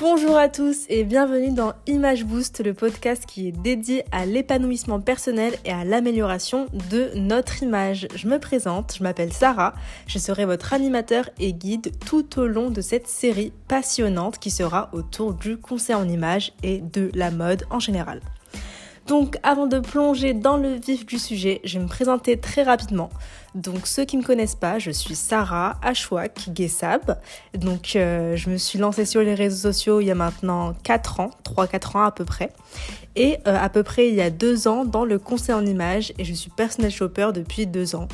Bonjour 0.00 0.38
à 0.38 0.48
tous 0.48 0.86
et 0.88 1.04
bienvenue 1.04 1.52
dans 1.52 1.74
Image 1.86 2.24
Boost, 2.24 2.64
le 2.64 2.72
podcast 2.72 3.26
qui 3.26 3.48
est 3.48 3.52
dédié 3.52 4.02
à 4.12 4.24
l'épanouissement 4.24 4.98
personnel 4.98 5.52
et 5.66 5.72
à 5.72 5.84
l'amélioration 5.84 6.68
de 6.90 7.10
notre 7.16 7.62
image. 7.62 8.08
Je 8.14 8.26
me 8.26 8.38
présente, 8.38 8.94
je 8.96 9.02
m'appelle 9.02 9.30
Sarah, 9.30 9.74
je 10.06 10.18
serai 10.18 10.46
votre 10.46 10.72
animateur 10.72 11.28
et 11.38 11.52
guide 11.52 11.92
tout 12.06 12.40
au 12.40 12.46
long 12.46 12.70
de 12.70 12.80
cette 12.80 13.08
série 13.08 13.52
passionnante 13.68 14.38
qui 14.38 14.50
sera 14.50 14.88
autour 14.94 15.34
du 15.34 15.58
conseil 15.58 15.96
en 15.96 16.08
image 16.08 16.52
et 16.62 16.78
de 16.78 17.10
la 17.12 17.30
mode 17.30 17.64
en 17.68 17.78
général. 17.78 18.22
Donc 19.10 19.38
avant 19.42 19.66
de 19.66 19.80
plonger 19.80 20.34
dans 20.34 20.56
le 20.56 20.74
vif 20.74 21.04
du 21.04 21.18
sujet, 21.18 21.60
je 21.64 21.78
vais 21.78 21.84
me 21.84 21.88
présenter 21.88 22.38
très 22.38 22.62
rapidement. 22.62 23.10
Donc 23.56 23.88
ceux 23.88 24.04
qui 24.04 24.16
ne 24.16 24.22
me 24.22 24.26
connaissent 24.26 24.54
pas, 24.54 24.78
je 24.78 24.92
suis 24.92 25.16
Sarah 25.16 25.80
Ashwak 25.82 26.50
Gessab. 26.54 27.18
Donc 27.58 27.96
euh, 27.96 28.36
je 28.36 28.48
me 28.50 28.56
suis 28.56 28.78
lancée 28.78 29.04
sur 29.04 29.20
les 29.22 29.34
réseaux 29.34 29.72
sociaux 29.72 30.00
il 30.00 30.06
y 30.06 30.12
a 30.12 30.14
maintenant 30.14 30.74
4 30.84 31.18
ans, 31.18 31.30
3-4 31.42 31.96
ans 31.96 32.04
à 32.04 32.12
peu 32.12 32.24
près. 32.24 32.52
Et 33.16 33.38
euh, 33.48 33.58
à 33.60 33.68
peu 33.68 33.82
près 33.82 34.06
il 34.06 34.14
y 34.14 34.20
a 34.20 34.30
2 34.30 34.68
ans 34.68 34.84
dans 34.84 35.04
le 35.04 35.18
conseil 35.18 35.56
en 35.56 35.66
images 35.66 36.12
et 36.16 36.24
je 36.24 36.32
suis 36.32 36.50
personnel 36.50 36.92
shopper 36.92 37.32
depuis 37.34 37.66
2 37.66 37.96
ans. 37.96 38.06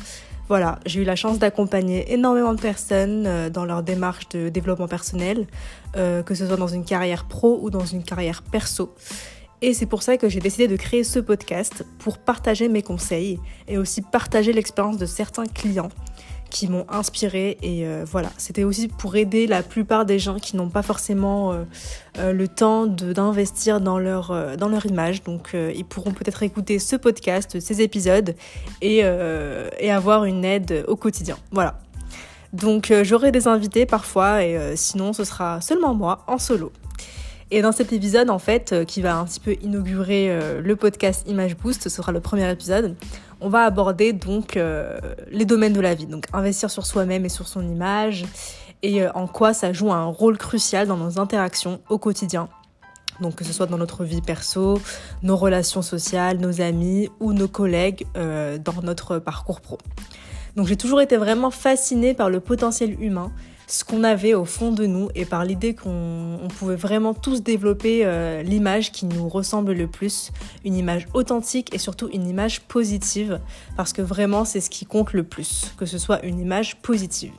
Voilà, 0.47 0.79
j'ai 0.87 1.01
eu 1.01 1.03
la 1.03 1.15
chance 1.15 1.37
d'accompagner 1.37 2.11
énormément 2.11 2.55
de 2.55 2.59
personnes 2.59 3.27
euh, 3.27 3.49
dans 3.51 3.65
leur 3.65 3.83
démarche 3.83 4.29
de 4.29 4.49
développement 4.49 4.87
personnel, 4.87 5.45
que 5.93 6.35
ce 6.35 6.45
soit 6.45 6.57
dans 6.57 6.67
une 6.67 6.85
carrière 6.85 7.25
pro 7.25 7.59
ou 7.61 7.71
dans 7.71 7.85
une 7.85 8.03
carrière 8.03 8.43
perso. 8.43 8.95
Et 9.61 9.73
c'est 9.73 9.87
pour 9.87 10.03
ça 10.03 10.17
que 10.17 10.29
j'ai 10.29 10.39
décidé 10.39 10.67
de 10.67 10.75
créer 10.75 11.03
ce 11.03 11.19
podcast 11.19 11.83
pour 11.97 12.19
partager 12.19 12.69
mes 12.69 12.83
conseils 12.83 13.39
et 13.67 13.77
aussi 13.77 14.01
partager 14.01 14.53
l'expérience 14.53 14.97
de 14.97 15.07
certains 15.07 15.47
clients 15.47 15.89
qui 16.49 16.67
m'ont 16.67 16.85
inspiré. 16.89 17.57
Et 17.61 17.85
euh, 17.85 18.05
voilà. 18.05 18.29
C'était 18.37 18.63
aussi 18.63 18.87
pour 18.87 19.15
aider 19.15 19.47
la 19.47 19.63
plupart 19.63 20.05
des 20.05 20.19
gens 20.19 20.35
qui 20.35 20.55
n'ont 20.55 20.69
pas 20.69 20.83
forcément 20.83 21.53
euh, 21.53 21.63
euh, 22.19 22.33
le 22.33 22.47
temps 22.47 22.85
d'investir 22.85 23.81
dans 23.81 23.97
leur 23.99 24.85
image. 24.85 25.23
Donc 25.23 25.55
ils 25.55 25.85
pourront 25.85 26.11
peut-être 26.11 26.43
écouter 26.43 26.77
ce 26.79 26.95
podcast 26.95 27.59
ces 27.59 27.81
épisodes 27.81 28.35
et, 28.81 28.97
et 28.99 29.91
avoir 29.91 30.25
une 30.25 30.45
aide 30.45 30.85
au 30.87 30.95
quotidien. 30.95 31.37
Voilà. 31.51 31.79
Donc 32.53 32.93
j'aurai 33.03 33.31
des 33.31 33.47
invités 33.47 33.85
parfois 33.85 34.43
et 34.43 34.75
sinon 34.75 35.13
ce 35.13 35.23
sera 35.23 35.61
seulement 35.61 35.93
moi 35.93 36.23
en 36.27 36.37
solo 36.37 36.71
et 37.49 37.61
dans 37.61 37.71
cet 37.71 37.93
épisode, 37.93 38.29
en 38.29 38.39
fait, 38.39 38.73
euh, 38.73 38.83
qui 38.83 39.01
va 39.01 39.17
un 39.17 39.25
petit 39.25 39.39
peu 39.39 39.55
inaugurer 39.61 40.29
euh, 40.29 40.61
le 40.61 40.75
podcast 40.75 41.23
Image 41.29 41.55
Boost, 41.55 41.83
ce 41.83 41.89
sera 41.89 42.11
le 42.11 42.19
premier 42.19 42.49
épisode, 42.51 42.95
on 43.39 43.47
va 43.47 43.63
aborder 43.63 44.11
donc 44.11 44.57
euh, 44.57 44.99
les 45.31 45.45
domaines 45.45 45.71
de 45.71 45.79
la 45.79 45.95
vie. 45.95 46.07
Donc 46.07 46.25
investir 46.33 46.69
sur 46.69 46.85
soi-même 46.85 47.23
et 47.23 47.29
sur 47.29 47.47
son 47.47 47.65
image, 47.67 48.25
et 48.83 49.07
en 49.07 49.27
quoi 49.27 49.53
ça 49.53 49.71
joue 49.71 49.91
un 49.93 50.05
rôle 50.05 50.37
crucial 50.37 50.87
dans 50.87 50.97
nos 50.97 51.19
interactions 51.19 51.79
au 51.89 51.97
quotidien. 51.97 52.49
Donc 53.21 53.35
que 53.35 53.43
ce 53.43 53.53
soit 53.53 53.65
dans 53.65 53.77
notre 53.77 54.03
vie 54.03 54.21
perso, 54.21 54.79
nos 55.23 55.37
relations 55.37 55.81
sociales, 55.81 56.37
nos 56.37 56.61
amis 56.61 57.09
ou 57.19 57.33
nos 57.33 57.47
collègues 57.47 58.05
dans 58.13 58.81
notre 58.83 59.17
parcours 59.17 59.61
pro. 59.61 59.79
Donc 60.55 60.67
j'ai 60.67 60.75
toujours 60.75 61.01
été 61.01 61.17
vraiment 61.17 61.49
fascinée 61.49 62.13
par 62.13 62.29
le 62.29 62.39
potentiel 62.39 63.01
humain 63.01 63.31
ce 63.67 63.83
qu'on 63.83 64.05
avait 64.05 64.33
au 64.33 64.45
fond 64.45 64.71
de 64.71 64.85
nous 64.85 65.09
et 65.13 65.25
par 65.25 65.43
l'idée 65.43 65.75
qu'on 65.75 66.47
pouvait 66.57 66.77
vraiment 66.77 67.13
tous 67.13 67.43
développer 67.43 68.05
euh, 68.05 68.41
l'image 68.41 68.93
qui 68.93 69.05
nous 69.05 69.27
ressemble 69.27 69.73
le 69.73 69.87
plus, 69.87 70.31
une 70.63 70.75
image 70.75 71.07
authentique 71.13 71.75
et 71.75 71.77
surtout 71.77 72.09
une 72.13 72.27
image 72.27 72.61
positive, 72.61 73.41
parce 73.75 73.91
que 73.91 74.01
vraiment 74.01 74.45
c'est 74.45 74.61
ce 74.61 74.69
qui 74.69 74.85
compte 74.85 75.11
le 75.11 75.23
plus, 75.23 75.73
que 75.77 75.85
ce 75.85 75.97
soit 75.97 76.25
une 76.25 76.39
image 76.39 76.77
positive. 76.77 77.33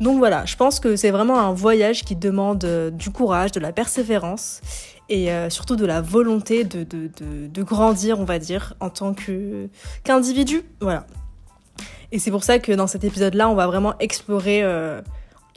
Donc 0.00 0.18
voilà, 0.18 0.44
je 0.44 0.54
pense 0.54 0.80
que 0.80 0.96
c'est 0.96 1.10
vraiment 1.10 1.40
un 1.40 1.52
voyage 1.52 2.04
qui 2.04 2.14
demande 2.14 2.62
euh, 2.64 2.90
du 2.90 3.10
courage, 3.10 3.50
de 3.50 3.58
la 3.58 3.72
persévérance 3.72 4.60
et 5.08 5.32
euh, 5.32 5.48
surtout 5.48 5.76
de 5.76 5.86
la 5.86 6.02
volonté 6.02 6.64
de, 6.64 6.84
de, 6.84 7.62
grandir, 7.62 8.20
on 8.20 8.24
va 8.24 8.38
dire, 8.38 8.74
en 8.80 8.90
tant 8.90 9.14
qu'individu. 10.04 10.62
voilà. 10.82 11.06
Et 12.12 12.18
c'est 12.18 12.30
pour 12.30 12.44
ça 12.44 12.58
que 12.58 12.72
dans 12.72 12.86
cet 12.86 13.04
épisode-là, 13.04 13.48
on 13.48 13.54
va 13.54 13.66
vraiment 13.66 13.94
explorer 13.98 14.62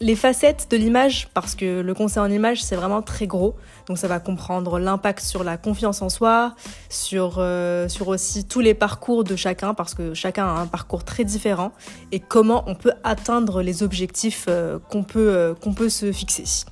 les 0.02 0.16
facettes 0.16 0.68
de 0.72 0.78
l'image, 0.78 1.30
parce 1.34 1.54
que 1.54 1.82
le 1.82 1.94
conseil 1.94 2.24
en 2.24 2.30
image, 2.30 2.64
c'est 2.64 2.76
vraiment 2.76 3.04
très 3.04 3.28
gros. 3.28 3.56
Donc 3.88 4.00
ça 4.00 4.08
va 4.08 4.20
comprendre 4.20 4.80
l'impact 4.80 5.24
sur 5.24 5.44
la 5.44 5.58
confiance 5.58 6.02
en 6.02 6.10
soi, 6.10 6.56
sur, 6.90 7.36
euh, 7.38 7.88
sur 7.88 8.08
aussi 8.08 8.46
tous 8.46 8.62
les 8.62 8.74
parcours 8.74 9.24
de 9.24 9.36
chacun, 9.36 9.76
parce 9.76 9.94
que 9.94 10.16
chacun 10.16 10.48
a 10.48 10.60
un 10.60 10.66
parcours 10.66 11.04
très 11.04 11.24
différent, 11.24 11.72
et 12.12 12.20
comment 12.20 12.64
on 12.66 12.74
peut 12.74 12.94
atteindre 13.04 13.62
les 13.62 13.84
objectifs 13.84 14.46
euh, 14.50 14.80
qu'on 14.90 15.04
peut, 15.04 15.20
euh, 15.20 15.54
peut 15.76 15.90
se 15.90 16.12
fixer. 16.12 16.66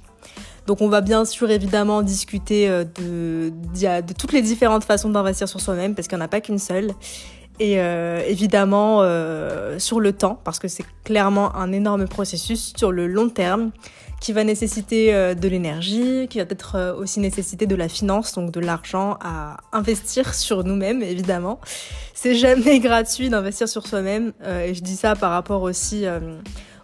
Donc 0.66 0.82
on 0.82 0.90
va 0.90 1.02
bien 1.02 1.24
sûr 1.24 1.50
évidemment 1.52 2.02
discuter 2.02 2.68
de, 2.68 3.52
de 3.52 4.14
toutes 4.14 4.34
les 4.34 4.42
différentes 4.44 4.84
façons 4.84 5.10
d'investir 5.10 5.48
sur 5.48 5.62
soi-même, 5.62 5.96
parce 5.96 6.08
qu'il 6.08 6.18
n'y 6.18 6.22
en 6.22 6.26
a 6.26 6.30
pas 6.30 6.42
qu'une 6.42 6.60
seule 6.60 6.92
et 7.60 7.80
euh, 7.80 8.22
évidemment 8.26 9.00
euh, 9.02 9.80
sur 9.80 10.00
le 10.00 10.14
temps, 10.14 10.40
parce 10.44 10.60
que 10.60 10.68
c'est 10.68 10.86
clairement 11.04 11.56
un 11.56 11.72
énorme 11.72 12.08
processus 12.08 12.74
sur 12.76 12.92
le 12.92 13.08
long 13.08 13.30
terme 13.30 13.72
qui 14.22 14.34
va 14.34 14.44
nécessiter 14.44 15.14
euh, 15.14 15.34
de 15.34 15.48
l'énergie, 15.48 16.28
qui 16.30 16.38
va 16.38 16.46
peut-être 16.46 16.96
aussi 16.98 17.20
nécessiter 17.20 17.68
de 17.68 17.76
la 17.76 17.90
finance, 17.90 18.34
donc 18.34 18.52
de 18.52 18.60
l'argent 18.62 19.18
à 19.22 19.58
investir 19.74 20.34
sur 20.34 20.64
nous-mêmes, 20.64 21.04
évidemment. 21.04 21.60
C'est 22.14 22.36
jamais 22.36 22.80
gratuit 22.82 23.30
d'investir 23.30 23.68
sur 23.68 23.86
soi-même, 23.86 24.32
et 24.46 24.74
je 24.74 24.82
dis 24.82 24.96
ça 24.96 25.16
par 25.16 25.32
rapport 25.32 25.62
aussi 25.62 26.06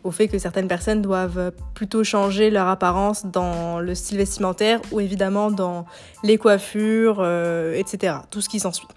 au 0.03 0.12
fait 0.12 0.28
que 0.28 0.38
certaines 0.38 0.68
personnes 0.68 1.02
doivent 1.02 1.52
plutôt 1.74 2.03
changer 2.03 2.50
leur 2.50 2.68
apparence 2.68 3.25
dans 3.25 3.80
le 3.80 3.96
style 3.96 4.18
vestimentaire 4.18 4.80
ou 4.91 5.00
évidemment 5.00 5.52
dans 5.52 5.85
les 6.24 6.38
coiffures, 6.38 7.25
etc. 7.75 8.18
Tout 8.30 8.41
ce 8.41 8.50
qui 8.50 8.59
s'ensuit. 8.59 8.88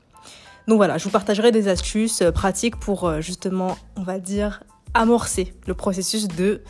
Donc 0.69 0.77
voilà, 0.77 0.99
je 0.99 1.05
vous 1.05 1.11
partagerai 1.11 1.51
des 1.51 1.67
astuces 1.67 2.21
euh, 2.21 2.31
pratiques 2.31 2.77
pour 2.77 3.09
euh, 3.09 3.23
justement, 3.23 3.79
on 3.97 4.03
va 4.03 4.19
dire, 4.19 4.63
amorcer 4.93 5.55
le 5.67 5.73
processus 5.73 6.29
de, 6.29 6.61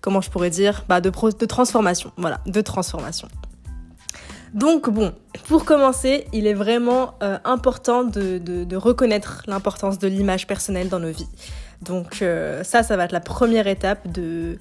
comment 0.00 0.20
je 0.20 0.30
pourrais 0.30 0.50
dire, 0.50 0.84
bah 0.88 1.00
de, 1.00 1.10
transformation. 1.46 2.10
Voilà, 2.16 2.40
de 2.46 2.60
transformation. 2.60 3.28
Donc 4.52 4.90
bon, 4.90 5.14
pour 5.46 5.64
commencer, 5.64 6.26
il 6.32 6.48
est 6.48 6.54
vraiment 6.54 7.14
euh, 7.22 7.38
important 7.44 8.02
de, 8.02 8.76
reconnaître 8.76 9.44
l'importance 9.46 10.00
de 10.00 10.08
l'image 10.08 10.48
personnelle 10.48 10.88
dans 10.88 11.00
nos 11.00 11.12
vies. 11.12 11.28
Donc 11.82 12.24
ça, 12.62 12.82
ça 12.82 12.96
va 12.96 13.04
être 13.04 13.12
la 13.12 13.20
première 13.20 13.66
étape 13.66 14.10
de 14.10 14.58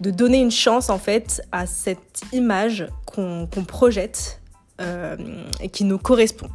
donner 0.00 0.40
une 0.40 0.50
chance 0.50 0.88
en 0.88 0.98
fait 0.98 1.42
à 1.52 1.66
cette 1.66 2.22
image 2.32 2.88
qu'on 3.04 3.46
projette 3.68 4.40
et 4.80 5.68
qui 5.68 5.84
nous 5.84 5.98
correspond. 5.98 6.48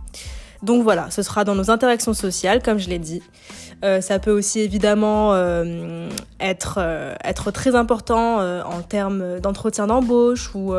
Donc 0.64 0.84
voilà, 0.84 1.10
ce 1.10 1.22
sera 1.22 1.44
dans 1.44 1.56
nos 1.56 1.72
interactions 1.72 2.14
sociales, 2.14 2.62
comme 2.62 2.80
je 2.80 2.90
l'ai 2.90 3.00
dit. 3.00 3.22
Euh, 3.84 4.02
ça 4.02 4.20
peut 4.20 4.32
aussi 4.32 4.60
évidemment 4.60 5.34
euh, 5.34 6.10
être, 6.42 6.80
euh, 6.82 7.16
être 7.24 7.52
très 7.52 7.76
important 7.76 8.40
en 8.40 8.82
termes 8.82 9.40
d'entretien 9.40 9.88
d'embauche 9.88 10.54
ou 10.54 10.74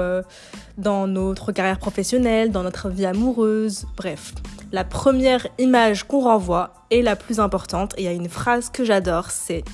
dans 0.79 1.07
notre 1.07 1.53
carrière 1.53 1.79
professionnelle, 1.79 2.51
dans 2.53 2.63
notre 2.63 2.89
vie 2.89 3.07
amoureuse, 3.07 3.87
bref. 3.97 4.35
La 4.73 4.85
première 4.85 5.47
image 5.59 6.05
qu'on 6.05 6.21
renvoie 6.21 6.75
est 6.91 7.03
la 7.03 7.17
plus 7.17 7.41
importante 7.41 7.95
et 7.97 8.03
il 8.03 8.05
y 8.05 8.09
a 8.09 8.13
une 8.13 8.29
phrase 8.29 8.71
que 8.71 8.85
j'adore, 8.85 9.31
c'est 9.31 9.65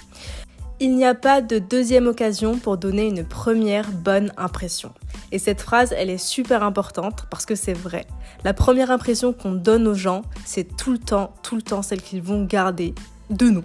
il 0.79 0.95
n'y 0.95 1.07
a 1.07 1.15
pas 1.15 1.41
de 1.41 1.59
deuxième 1.59 2.07
occasion 2.07 2.59
pour 2.59 2.77
donner 2.77 3.07
une 3.07 3.25
première 3.25 3.91
bonne 3.91 4.33
impression. 4.37 4.93
Et 5.33 5.39
cette 5.39 5.61
phrase, 5.61 5.95
elle 5.97 6.11
est 6.11 6.19
super 6.19 6.63
importante 6.63 7.27
parce 7.31 7.47
que 7.47 7.55
c'est 7.55 7.73
vrai. 7.73 8.07
La 8.45 8.53
première 8.53 8.91
impression 8.91 9.33
qu'on 9.33 9.53
donne 9.53 9.87
aux 9.87 9.95
gens, 9.95 10.23
c'est 10.45 10.77
tout 10.77 10.93
le 10.93 10.99
temps, 10.99 11.33
tout 11.43 11.57
le 11.57 11.63
temps 11.63 11.83
celle 11.83 12.03
qu'ils 12.03 12.23
vont 12.23 12.45
garder 12.45 12.95
de 13.31 13.49
nous. 13.49 13.65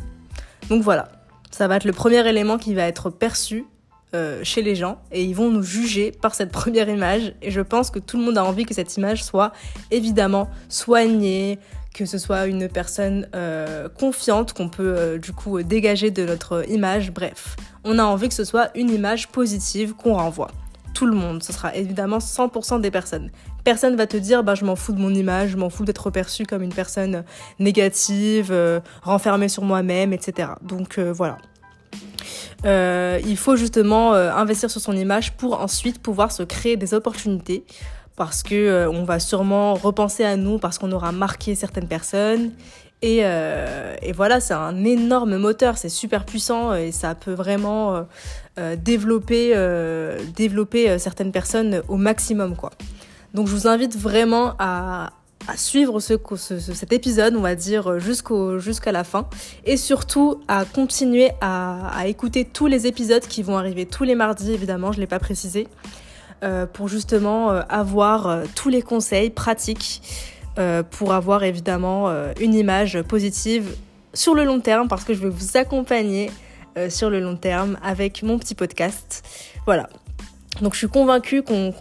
Donc 0.70 0.84
voilà, 0.84 1.10
ça 1.52 1.68
va 1.68 1.76
être 1.76 1.86
le 1.86 1.92
premier 1.92 2.26
élément 2.28 2.58
qui 2.58 2.74
va 2.74 2.84
être 2.84 3.10
perçu 3.10 3.66
euh, 4.14 4.42
chez 4.44 4.62
les 4.62 4.76
gens 4.76 5.02
et 5.12 5.24
ils 5.24 5.34
vont 5.34 5.50
nous 5.50 5.64
juger 5.64 6.12
par 6.12 6.34
cette 6.34 6.52
première 6.54 6.88
image. 6.88 7.34
Et 7.42 7.52
je 7.52 7.62
pense 7.62 7.92
que 7.92 8.00
tout 8.00 8.18
le 8.18 8.24
monde 8.24 8.38
a 8.38 8.46
envie 8.46 8.66
que 8.66 8.74
cette 8.74 8.96
image 8.96 9.24
soit 9.24 9.52
évidemment 9.92 10.50
soignée, 10.70 11.60
que 11.94 12.06
ce 12.06 12.18
soit 12.18 12.46
une 12.48 12.70
personne 12.70 13.28
euh, 13.36 13.90
confiante 13.90 14.54
qu'on 14.54 14.70
peut 14.70 14.96
euh, 14.98 15.18
du 15.18 15.34
coup 15.34 15.62
dégager 15.62 16.12
de 16.12 16.26
notre 16.26 16.70
image. 16.70 17.12
Bref, 17.12 17.56
on 17.84 18.00
a 18.00 18.04
envie 18.04 18.30
que 18.30 18.34
ce 18.34 18.46
soit 18.46 18.70
une 18.76 18.90
image 18.90 19.28
positive 19.28 19.94
qu'on 19.94 20.14
renvoie. 20.14 20.52
Tout 20.94 21.06
le 21.06 21.16
monde, 21.16 21.42
ce 21.44 21.52
sera 21.52 21.76
évidemment 21.76 22.20
100% 22.20 22.82
des 22.82 22.92
personnes. 22.92 23.30
Personne 23.64 23.96
va 23.96 24.08
te 24.08 24.18
dire 24.18 24.44
bah 24.44 24.56
je 24.56 24.66
m'en 24.66 24.76
fous 24.76 24.94
de 24.94 25.00
mon 25.00 25.14
image, 25.14 25.50
je 25.52 25.58
m'en 25.58 25.70
fous 25.70 25.86
d'être 25.86 26.10
perçue 26.10 26.46
comme 26.46 26.62
une 26.62 26.74
personne 26.74 27.24
négative, 27.60 28.50
euh, 28.52 28.80
renfermée 29.02 29.50
sur 29.50 29.64
moi-même, 29.64 30.14
etc. 30.14 30.50
Donc 30.62 31.00
voilà. 31.00 31.38
il 32.64 33.38
faut 33.38 33.56
justement 33.56 34.14
investir 34.14 34.70
sur 34.70 34.82
son 34.82 34.94
image 34.94 35.34
pour 35.34 35.60
ensuite 35.60 36.02
pouvoir 36.02 36.32
se 36.32 36.44
créer 36.44 36.78
des 36.78 36.94
opportunités 36.94 37.66
parce 38.16 38.44
que 38.44 38.56
euh, 38.56 38.90
on 38.90 39.04
va 39.04 39.20
sûrement 39.20 39.74
repenser 39.74 40.24
à 40.24 40.36
nous 40.36 40.60
parce 40.60 40.78
qu'on 40.78 40.92
aura 40.92 41.12
marqué 41.12 41.56
certaines 41.56 41.88
personnes 41.88 42.52
Et, 43.02 43.22
et 43.22 44.12
voilà, 44.12 44.40
c'est 44.40 44.54
un 44.54 44.84
énorme 44.84 45.38
moteur, 45.38 45.78
c'est 45.78 45.90
super 45.90 46.24
puissant 46.24 46.76
et 46.76 46.92
ça 46.92 47.16
peut 47.16 47.34
vraiment 47.34 48.06
développer, 48.78 49.56
développer 50.36 51.00
certaines 51.00 51.32
personnes 51.32 51.82
au 51.88 51.98
maximum, 51.98 52.56
quoi. 52.56 52.70
Donc 53.34 53.48
je 53.48 53.54
vous 53.54 53.68
invite 53.68 53.98
vraiment 53.98 54.54
à, 54.60 55.12
suivre 55.56 56.00
ce, 56.00 56.16
cet 56.38 56.94
épisode, 56.94 57.36
on 57.36 57.42
va 57.42 57.56
dire, 57.56 58.00
jusqu'à 58.00 58.92
la 58.92 59.04
fin. 59.04 59.28
Et 59.66 59.78
surtout 59.78 60.42
à 60.48 60.66
continuer 60.66 61.32
à, 61.42 61.98
à, 61.98 62.08
écouter 62.08 62.46
tous 62.46 62.68
les 62.68 62.88
épisodes 62.88 63.26
qui 63.26 63.42
vont 63.42 63.58
arriver 63.58 63.86
tous 63.86 64.04
les 64.04 64.16
mardis, 64.16 64.52
évidemment, 64.52 64.92
je 64.92 64.98
ne 64.98 65.02
l'ai 65.02 65.08
pas 65.08 65.20
précisé, 65.20 65.68
euh, 65.68 66.01
pour 66.74 66.88
justement 66.88 67.52
euh, 67.52 67.62
avoir 67.70 68.28
euh, 68.28 68.44
tous 68.56 68.70
les 68.70 68.82
conseils 68.82 69.30
pratiques, 69.30 70.02
euh, 70.58 70.84
pour 70.84 71.14
avoir 71.14 71.44
évidemment 71.44 72.10
euh, 72.10 72.34
une 72.40 72.54
image 72.54 73.02
positive 73.04 73.76
sur 74.14 74.36
le 74.36 74.44
long 74.44 74.60
terme, 74.60 74.88
parce 74.88 75.04
que 75.04 75.14
je 75.14 75.20
vais 75.20 75.30
vous 75.30 75.58
accompagner 75.58 76.32
sur 76.88 77.10
le 77.10 77.20
long 77.20 77.36
terme 77.36 77.78
avec 77.84 78.24
mon 78.24 78.40
petit 78.40 78.56
podcast. 78.56 79.24
Voilà, 79.66 79.90
donc 80.62 80.74
je 80.74 80.78
suis 80.78 80.88
convaincue 80.88 81.44
qu'en 81.44 81.72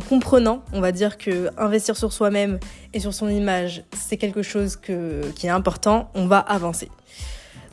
comprenant, 0.00 0.62
on 0.72 0.80
va 0.80 0.92
dire 0.92 1.18
que 1.18 1.50
investir 1.58 1.96
sur 1.96 2.10
soi-même 2.10 2.58
et 2.94 3.00
sur 3.00 3.12
son 3.12 3.28
image, 3.28 3.84
c'est 3.94 4.16
quelque 4.16 4.42
chose 4.42 4.76
qui 4.76 5.46
est 5.46 5.50
important, 5.50 6.10
on 6.14 6.26
va 6.26 6.38
avancer. 6.38 6.88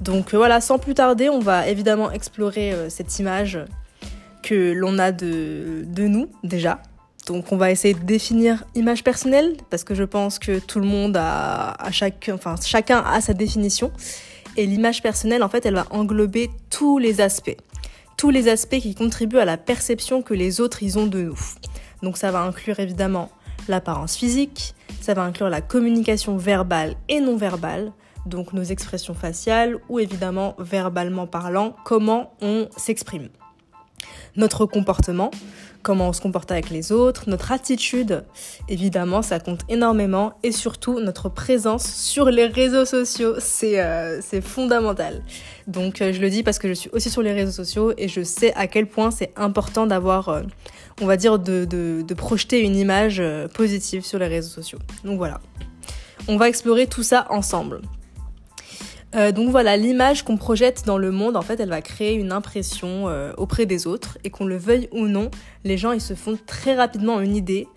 Donc 0.01 0.33
euh, 0.33 0.37
voilà, 0.37 0.61
sans 0.61 0.79
plus 0.79 0.93
tarder, 0.93 1.29
on 1.29 1.39
va 1.39 1.67
évidemment 1.67 2.11
explorer 2.11 2.71
euh, 2.71 2.89
cette 2.89 3.19
image 3.19 3.59
que 4.43 4.73
l'on 4.73 4.97
a 4.99 5.11
de, 5.11 5.85
nous 5.97 6.27
déjà. 6.43 6.81
Donc 7.27 7.51
on 7.51 7.57
va 7.57 7.71
essayer 7.71 7.93
de 7.93 8.03
définir 8.03 8.63
image 8.75 9.03
personnelle 9.03 9.57
parce 9.69 9.83
que 9.83 9.93
je 9.93 10.03
pense 10.03 10.39
que 10.39 10.59
tout 10.59 10.79
le 10.79 10.87
monde 10.87 11.15
a, 11.17 11.77
enfin 12.33 12.55
chacun 12.63 13.03
a 13.05 13.21
sa 13.21 13.33
définition. 13.33 13.91
Et 14.57 14.65
l'image 14.65 15.03
personnelle, 15.03 15.43
en 15.43 15.49
fait, 15.49 15.65
elle 15.65 15.75
va 15.75 15.85
englober 15.91 16.49
tous 16.69 16.97
les 16.97 17.21
aspects 17.21 17.55
tous 18.19 18.31
les 18.31 18.49
aspects 18.49 18.79
qui 18.81 18.95
contribuent 18.95 19.39
à 19.39 19.45
la 19.45 19.55
perception 19.55 20.21
que 20.21 20.33
les 20.33 20.59
autres 20.59 20.83
ils 20.83 20.99
ont 20.99 21.07
de 21.07 21.21
nous. 21.21 21.39
Donc 22.03 22.17
ça 22.17 22.31
va 22.31 22.41
inclure 22.41 22.77
évidemment 22.81 23.29
l'apparence 23.69 24.17
physique, 24.17 24.75
ça 24.99 25.13
va 25.13 25.21
inclure 25.21 25.47
la 25.47 25.61
communication 25.61 26.35
verbale 26.35 26.95
et 27.07 27.21
non 27.21 27.37
verbale, 27.37 27.93
donc 28.25 28.51
nos 28.51 28.63
expressions 28.63 29.13
faciales 29.13 29.77
ou 29.87 29.99
évidemment 29.99 30.55
verbalement 30.59 31.27
parlant, 31.27 31.77
comment 31.85 32.33
on 32.41 32.67
s'exprime. 32.75 33.29
Notre 34.35 34.65
comportement, 34.65 35.31
comment 35.81 36.09
on 36.09 36.13
se 36.13 36.21
comporte 36.21 36.51
avec 36.51 36.69
les 36.69 36.91
autres, 36.91 37.29
notre 37.29 37.51
attitude, 37.51 38.23
évidemment, 38.67 39.21
ça 39.21 39.39
compte 39.39 39.61
énormément, 39.69 40.33
et 40.43 40.51
surtout 40.51 40.99
notre 40.99 41.29
présence 41.29 41.85
sur 41.85 42.25
les 42.25 42.45
réseaux 42.45 42.85
sociaux, 42.85 43.35
c'est 43.39 43.79
euh, 43.79 44.21
fondamental. 44.41 45.23
Donc 45.67 46.01
euh, 46.01 46.13
je 46.13 46.21
le 46.21 46.29
dis 46.29 46.43
parce 46.43 46.59
que 46.59 46.67
je 46.67 46.73
suis 46.73 46.89
aussi 46.91 47.09
sur 47.09 47.21
les 47.21 47.33
réseaux 47.33 47.51
sociaux 47.51 47.93
et 47.97 48.07
je 48.07 48.23
sais 48.23 48.53
à 48.55 48.67
quel 48.67 48.87
point 48.87 49.11
c'est 49.11 49.31
important 49.35 49.87
d'avoir, 49.87 50.29
euh, 50.29 50.41
on 51.01 51.05
va 51.05 51.17
dire, 51.17 51.39
de, 51.39 51.65
de, 51.65 52.03
de, 52.05 52.13
projeter 52.13 52.61
une 52.61 52.75
image 52.75 53.21
positive 53.53 54.05
sur 54.05 54.19
les 54.19 54.27
réseaux 54.27 54.49
sociaux. 54.49 54.79
Donc 55.03 55.17
voilà, 55.17 55.39
on 56.27 56.37
va 56.37 56.49
explorer 56.49 56.87
tout 56.87 57.03
ça 57.03 57.25
ensemble. 57.29 57.81
Euh, 59.15 59.31
donc 59.31 59.49
voilà, 59.49 59.75
l'image 59.75 60.23
qu'on 60.23 60.37
projette 60.37 60.83
dans 60.85 60.97
le 60.97 61.11
monde, 61.11 61.35
en 61.35 61.41
fait, 61.41 61.59
elle 61.59 61.69
va 61.69 61.81
créer 61.81 62.13
une 62.13 62.31
impression 62.31 63.09
euh, 63.09 63.33
auprès 63.37 63.65
des 63.65 63.87
autres 63.87 64.17
et 64.23 64.29
qu'on 64.29 64.45
le 64.45 64.57
veuille 64.57 64.87
ou 64.91 65.07
non, 65.07 65.31
les 65.63 65.77
gens 65.77 65.91
ils 65.91 66.01
se 66.01 66.13
font 66.13 66.37
très 66.45 66.75
rapidement 66.75 67.19
une 67.19 67.35
idée 67.35 67.67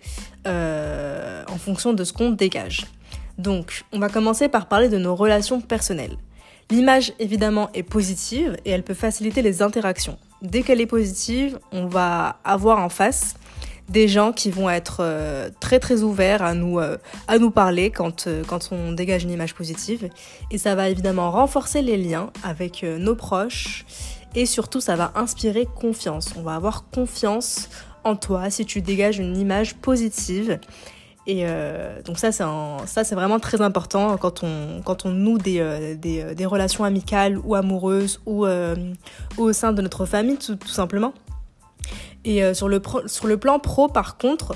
euh, 0.45 1.43
en 1.49 1.57
fonction 1.57 1.93
de 1.93 2.03
ce 2.03 2.13
qu'on 2.13 2.29
dégage. 2.31 2.85
Donc, 3.39 3.83
on 3.91 3.99
va 3.99 4.09
commencer 4.09 4.47
par 4.47 4.67
parler 4.67 4.89
de 4.89 4.97
nos 4.97 5.15
relations 5.15 5.59
personnelles. 5.59 6.17
L'image 6.69 7.13
évidemment 7.19 7.69
est 7.73 7.83
positive 7.83 8.55
et 8.63 8.69
elle 8.69 8.83
peut 8.83 8.93
faciliter 8.93 9.41
les 9.41 9.61
interactions. 9.61 10.17
Dès 10.43 10.61
qu'elle 10.61 10.81
est 10.81 10.87
positive, 10.87 11.59
on 11.71 11.87
va 11.87 12.37
avoir 12.43 12.79
en 12.79 12.89
face 12.89 13.35
des 13.89 14.07
gens 14.07 14.31
qui 14.31 14.49
vont 14.49 14.69
être 14.69 14.97
euh, 15.01 15.49
très 15.59 15.79
très 15.79 16.03
ouverts 16.03 16.41
à 16.41 16.53
nous, 16.53 16.79
euh, 16.79 16.97
à 17.27 17.37
nous 17.37 17.51
parler 17.51 17.91
quand, 17.91 18.27
euh, 18.27 18.43
quand 18.47 18.69
on 18.71 18.93
dégage 18.93 19.23
une 19.23 19.31
image 19.31 19.53
positive. 19.53 20.09
Et 20.51 20.57
ça 20.57 20.75
va 20.75 20.89
évidemment 20.89 21.31
renforcer 21.31 21.81
les 21.81 21.97
liens 21.97 22.31
avec 22.43 22.83
nos 22.83 23.15
proches 23.15 23.85
et 24.35 24.45
surtout 24.45 24.81
ça 24.81 24.95
va 24.95 25.11
inspirer 25.15 25.67
confiance. 25.79 26.33
On 26.37 26.41
va 26.41 26.55
avoir 26.55 26.89
confiance 26.89 27.69
en 28.03 28.15
toi 28.15 28.49
si 28.49 28.65
tu 28.65 28.81
dégages 28.81 29.19
une 29.19 29.37
image 29.37 29.75
positive. 29.75 30.59
Et 31.25 31.45
donc 32.03 32.19
ça 32.19 32.33
c'est, 32.33 33.15
vraiment 33.15 33.39
très 33.39 33.61
important 33.61 34.17
quand 34.17 34.43
on, 34.43 34.81
quand 34.83 35.05
on 35.05 35.11
noue 35.11 35.37
des, 35.37 35.95
des, 35.95 36.35
des 36.35 36.45
relations 36.45 36.83
amicales 36.83 37.37
ou 37.37 37.55
amoureuses 37.55 38.21
ou, 38.25 38.45
au 39.37 39.53
sein 39.53 39.71
de 39.71 39.81
notre 39.81 40.05
famille 40.05 40.37
tout 40.37 40.57
simplement. 40.67 41.13
Et 42.25 42.43
euh, 42.43 42.53
sur, 42.53 42.69
le 42.69 42.81
sur 43.05 43.27
le 43.27 43.37
plan 43.37 43.59
pro, 43.59 43.87
par 43.87 44.17
contre, 44.17 44.55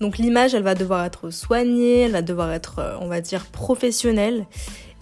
donc 0.00 0.18
l'image, 0.18 0.54
elle 0.54 0.62
va 0.62 0.74
devoir 0.74 1.04
être 1.04 1.30
soignée, 1.30 2.00
elle 2.00 2.12
va 2.12 2.22
devoir 2.22 2.52
être, 2.52 2.78
euh, 2.78 2.96
on 3.00 3.08
va 3.08 3.20
dire, 3.20 3.46
professionnelle. 3.46 4.46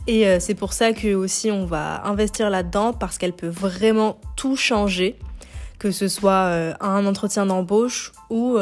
Et 0.06 0.26
euh, 0.26 0.38
c'est 0.38 0.54
pour 0.54 0.72
ça 0.72 0.92
que 0.92 1.14
aussi 1.14 1.50
on 1.50 1.64
va 1.64 2.06
investir 2.06 2.50
là-dedans 2.50 2.92
parce 2.92 3.18
qu'elle 3.18 3.32
peut 3.32 3.48
vraiment 3.48 4.18
tout 4.36 4.54
changer, 4.54 5.16
que 5.78 5.90
ce 5.90 6.08
soit 6.08 6.74
un 6.80 7.06
entretien 7.06 7.46
d'embauche 7.46 8.12
ou 8.30 8.58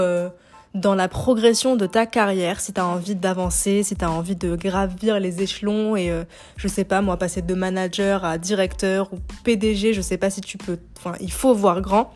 dans 0.74 0.94
la 0.94 1.08
progression 1.08 1.76
de 1.76 1.86
ta 1.86 2.06
carrière, 2.06 2.60
si 2.60 2.72
tu 2.72 2.80
as 2.80 2.86
envie 2.86 3.14
d'avancer, 3.14 3.82
si 3.82 3.94
tu 3.96 4.04
as 4.04 4.10
envie 4.10 4.36
de 4.36 4.56
gravir 4.56 5.20
les 5.20 5.42
échelons 5.42 5.94
et 5.96 6.10
je 6.56 6.68
sais 6.68 6.84
pas 6.84 7.02
moi 7.02 7.16
passer 7.18 7.42
de 7.42 7.54
manager 7.54 8.24
à 8.24 8.38
directeur 8.38 9.12
ou 9.12 9.18
PDG, 9.44 9.92
je 9.92 10.00
sais 10.00 10.16
pas 10.16 10.30
si 10.30 10.40
tu 10.40 10.58
peux 10.58 10.78
enfin 10.98 11.16
il 11.20 11.32
faut 11.32 11.54
voir 11.54 11.80
grand. 11.80 12.12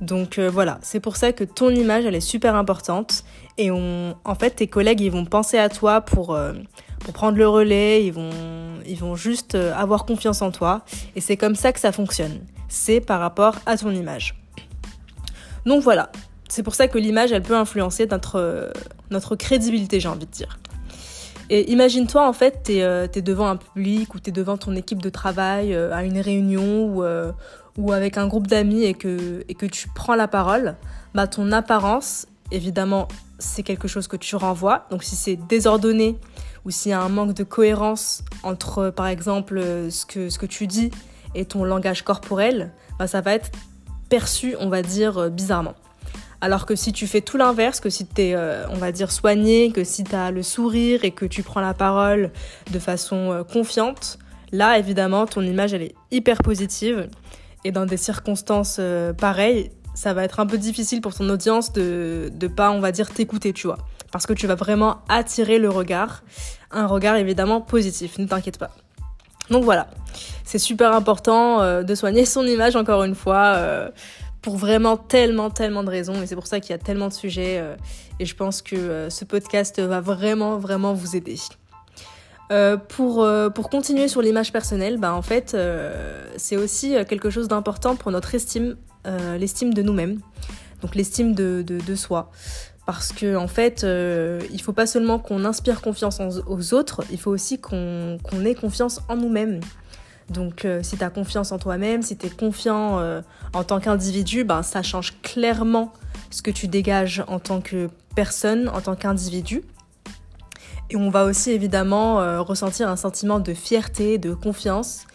Donc 0.00 0.38
euh, 0.38 0.48
voilà, 0.48 0.78
c'est 0.82 1.00
pour 1.00 1.16
ça 1.16 1.32
que 1.32 1.44
ton 1.44 1.70
image, 1.70 2.04
elle 2.06 2.14
est 2.14 2.20
super 2.20 2.54
importante. 2.54 3.24
Et 3.58 3.70
en 3.70 4.34
fait, 4.38 4.50
tes 4.50 4.66
collègues, 4.66 5.00
ils 5.02 5.10
vont 5.10 5.26
penser 5.26 5.58
à 5.58 5.68
toi 5.68 6.00
pour, 6.00 6.34
euh, 6.34 6.54
prendre 7.12 7.36
le 7.36 7.46
relais, 7.46 8.04
ils 8.06 8.12
vont, 8.12 8.30
ils 8.86 8.98
juste 9.16 9.54
euh, 9.54 9.74
avoir 9.74 10.06
confiance 10.06 10.40
en 10.40 10.50
toi. 10.50 10.82
Et 11.16 11.20
c'est 11.20 11.36
comme 11.36 11.54
ça 11.54 11.72
que 11.72 11.80
ça 11.80 11.92
fonctionne. 11.92 12.40
C'est 12.68 13.00
par 13.00 13.20
rapport 13.20 13.56
à 13.66 13.76
ton 13.76 13.90
image. 13.90 14.40
Donc 15.66 15.82
voilà, 15.82 16.10
c'est 16.48 16.62
pour 16.62 16.74
ça 16.74 16.88
que 16.88 16.96
l'image, 16.96 17.32
elle 17.32 17.42
peut 17.42 17.56
influencer 17.56 18.06
notre, 18.06 18.72
notre 19.10 19.36
crédibilité, 19.36 20.00
j'ai 20.00 20.08
envie 20.08 20.24
de 20.24 20.30
dire. 20.30 20.58
Et 21.52 21.70
imagine-toi, 21.72 22.26
en 22.26 22.32
fait, 22.32 22.62
t'es 22.62 22.78
es 22.78 23.22
devant 23.22 23.48
un 23.48 23.56
public 23.56 24.14
ou 24.14 24.20
t'es 24.20 24.30
devant 24.30 24.56
ton 24.56 24.76
équipe 24.76 25.02
de 25.02 25.10
travail 25.10 25.74
à 25.74 26.04
une 26.04 26.20
réunion 26.20 26.86
ou, 26.86 27.04
ou 27.76 27.92
avec 27.92 28.18
un 28.18 28.28
groupe 28.28 28.46
d'amis 28.46 28.84
et 28.84 28.94
que, 28.94 29.44
et 29.48 29.54
que 29.54 29.66
tu 29.66 29.88
prends 29.88 30.14
la 30.14 30.28
parole, 30.28 30.76
bah 31.12 31.26
ton 31.26 31.50
apparence, 31.50 32.26
évidemment, 32.52 33.08
c'est 33.40 33.64
quelque 33.64 33.88
chose 33.88 34.06
que 34.06 34.16
tu 34.16 34.36
renvoies. 34.36 34.86
Donc 34.90 35.02
si 35.02 35.16
c'est 35.16 35.36
désordonné 35.36 36.16
ou 36.64 36.70
s'il 36.70 36.90
y 36.90 36.92
a 36.92 37.00
un 37.00 37.08
manque 37.08 37.34
de 37.34 37.42
cohérence 37.42 38.22
entre, 38.44 38.90
par 38.90 39.08
exemple, 39.08 39.60
ce 39.90 40.06
que, 40.06 40.30
ce 40.30 40.38
que 40.38 40.46
tu 40.46 40.66
dis 40.68 40.90
et 41.34 41.44
ton 41.46 41.64
langage 41.64 42.02
corporel, 42.02 42.70
bah 42.98 43.06
ça 43.06 43.20
va 43.22 43.34
être 43.34 43.50
perçu, 44.08 44.56
on 44.60 44.68
va 44.68 44.82
dire, 44.82 45.30
bizarrement. 45.30 45.74
Alors 46.42 46.64
que 46.64 46.74
si 46.74 46.92
tu 46.92 47.06
fais 47.06 47.20
tout 47.20 47.36
l'inverse, 47.36 47.80
que 47.80 47.90
si 47.90 48.06
tu 48.06 48.22
es, 48.22 48.34
euh, 48.34 48.66
on 48.70 48.76
va 48.76 48.92
dire, 48.92 49.12
soigné, 49.12 49.72
que 49.72 49.84
si 49.84 50.04
tu 50.04 50.14
as 50.14 50.30
le 50.30 50.42
sourire 50.42 51.04
et 51.04 51.10
que 51.10 51.26
tu 51.26 51.42
prends 51.42 51.60
la 51.60 51.74
parole 51.74 52.30
de 52.70 52.78
façon 52.78 53.32
euh, 53.32 53.44
confiante, 53.44 54.18
là, 54.50 54.78
évidemment, 54.78 55.26
ton 55.26 55.42
image, 55.42 55.74
elle 55.74 55.82
est 55.82 55.94
hyper 56.10 56.38
positive 56.38 57.08
et 57.64 57.72
dans 57.72 57.84
des 57.84 57.98
circonstances 57.98 58.78
euh, 58.80 59.12
pareilles, 59.12 59.70
ça 59.94 60.14
va 60.14 60.24
être 60.24 60.40
un 60.40 60.46
peu 60.46 60.56
difficile 60.56 61.02
pour 61.02 61.14
ton 61.14 61.28
audience 61.28 61.74
de 61.74 62.32
ne 62.40 62.48
pas, 62.48 62.70
on 62.70 62.80
va 62.80 62.90
dire, 62.90 63.10
t'écouter, 63.10 63.52
tu 63.52 63.66
vois. 63.66 63.78
Parce 64.10 64.24
que 64.26 64.32
tu 64.32 64.46
vas 64.46 64.54
vraiment 64.54 65.02
attirer 65.10 65.58
le 65.58 65.68
regard. 65.68 66.22
Un 66.70 66.86
regard 66.86 67.16
évidemment 67.16 67.60
positif, 67.60 68.18
ne 68.18 68.24
t'inquiète 68.26 68.58
pas. 68.58 68.70
Donc 69.50 69.64
voilà, 69.64 69.88
c'est 70.44 70.58
super 70.58 70.92
important 70.94 71.82
de 71.82 71.94
soigner 71.96 72.24
son 72.24 72.46
image 72.46 72.76
encore 72.76 73.02
une 73.02 73.16
fois. 73.16 73.90
Pour 74.42 74.56
vraiment 74.56 74.96
tellement, 74.96 75.50
tellement 75.50 75.84
de 75.84 75.90
raisons. 75.90 76.22
Et 76.22 76.26
c'est 76.26 76.34
pour 76.34 76.46
ça 76.46 76.60
qu'il 76.60 76.70
y 76.70 76.74
a 76.74 76.78
tellement 76.78 77.08
de 77.08 77.12
sujets. 77.12 77.62
et 78.18 78.26
je 78.26 78.34
pense 78.34 78.62
que 78.62 79.08
ce 79.10 79.24
podcast 79.24 79.80
va 79.80 80.00
vraiment, 80.00 80.58
vraiment 80.58 80.94
vous 80.94 81.16
aider. 81.16 81.36
Euh, 82.50 82.76
pour, 82.76 83.22
euh, 83.22 83.48
pour 83.48 83.70
continuer 83.70 84.08
sur 84.08 84.22
l'image 84.22 84.52
personnelle, 84.52 84.98
bah, 84.98 85.14
en 85.14 85.22
fait, 85.22 85.54
euh, 85.54 86.24
c'est 86.36 86.56
aussi 86.56 86.94
quelque 87.08 87.30
chose 87.30 87.46
d'important 87.46 87.94
pour 87.94 88.10
notre 88.10 88.34
estime, 88.34 88.76
l'estime 89.38 89.72
de 89.72 89.82
nous-mêmes, 89.82 90.20
donc 90.82 90.94
l'estime 90.94 91.34
de, 91.34 91.62
de, 91.62 91.94
soi. 91.94 92.30
Parce 92.86 93.12
que 93.12 93.36
en 93.36 93.46
fait, 93.46 93.86
il 94.52 94.60
faut 94.60 94.72
pas 94.72 94.86
seulement 94.86 95.18
qu'on 95.18 95.44
inspire 95.44 95.80
confiance 95.80 96.20
aux 96.46 96.74
autres, 96.74 97.02
il 97.10 97.18
faut 97.18 97.30
aussi 97.30 97.58
qu'on 97.58 98.18
qu'on 98.22 98.44
ait 98.44 98.54
confiance 98.54 99.00
en 99.08 99.16
nous-mêmes. 99.16 99.60
Donc 100.30 100.66
si 100.82 100.96
tu 100.96 101.04
as 101.04 101.10
confiance 101.10 101.52
en 101.52 101.58
toi-même, 101.58 102.02
si 102.02 102.16
tu 102.16 102.26
es 102.26 102.30
confiant 102.30 103.00
en 103.52 103.64
tant 103.64 103.80
qu'individu, 103.80 104.44
bah, 104.44 104.62
ça 104.62 104.82
change 104.82 105.20
clairement 105.22 105.92
ce 106.30 106.40
que 106.40 106.50
tu 106.52 106.68
dégages 106.68 107.24
en 107.26 107.40
tant 107.40 107.60
que 107.60 107.90
personne, 108.14 108.68
en 108.68 108.80
tant 108.80 108.94
qu'individu. 108.94 109.62
Et 110.88 110.96
on 110.96 111.10
va 111.10 111.24
aussi 111.24 111.50
évidemment 111.50 112.16
ressentir 112.44 112.88
un 112.88 112.96
sentiment 112.96 113.40
de 113.40 113.54
fierté, 113.54 114.18
de 114.18 114.32
confiance. 114.32 115.06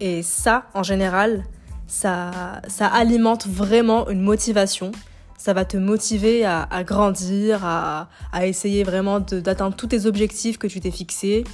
Et 0.00 0.22
ça, 0.22 0.64
en 0.74 0.82
général, 0.82 1.44
ça, 1.86 2.60
ça 2.68 2.86
alimente 2.86 3.46
vraiment 3.46 4.08
une 4.08 4.20
motivation. 4.20 4.92
Ça 5.38 5.52
va 5.52 5.64
te 5.64 5.76
motiver 5.76 6.44
à, 6.44 6.84
grandir, 6.84 7.64
à, 7.64 8.08
à, 8.32 8.46
essayer 8.46 8.82
vraiment 8.82 9.20
d'atteindre 9.20 9.76
tous 9.76 9.88
tes 9.88 10.06
objectifs 10.06 10.58
que 10.58 10.66
tu 10.66 10.80
t'es 10.80 10.90
fixés. 10.90 11.44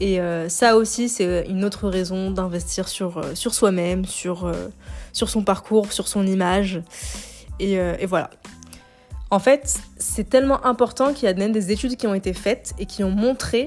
Et 0.00 0.18
euh, 0.18 0.48
ça 0.48 0.76
aussi, 0.76 1.10
c'est 1.10 1.46
une 1.46 1.64
autre 1.64 1.88
raison 1.88 2.30
d'investir 2.30 2.88
sur, 2.88 3.18
euh, 3.18 3.34
soi-même, 3.34 4.06
sur, 4.06 4.46
euh, 4.46 4.68
son 5.12 5.44
parcours, 5.44 5.92
sur 5.92 6.08
son 6.08 6.26
image. 6.26 6.82
Et, 7.58 7.74
et 7.74 8.06
voilà. 8.06 8.30
En 9.30 9.38
fait, 9.38 9.78
c'est 9.98 10.28
tellement 10.28 10.64
important 10.64 11.12
qu'il 11.12 11.28
y 11.28 11.28
a 11.28 11.34
même 11.34 11.52
des 11.52 11.70
études 11.70 11.96
qui 11.96 12.06
ont 12.06 12.14
été 12.14 12.32
faites 12.32 12.72
et 12.78 12.86
qui 12.86 13.04
ont 13.04 13.10
montré 13.10 13.66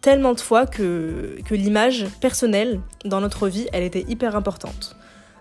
tellement 0.00 0.34
de 0.34 0.40
fois 0.40 0.66
que, 0.66 1.38
que 1.44 1.54
l'image 1.54 2.06
personnelle 2.20 2.80
dans 3.04 3.20
notre 3.20 3.46
vie, 3.48 3.68
elle 3.72 3.84
était 3.84 4.04
hyper 4.08 4.34
importante. 4.34 4.97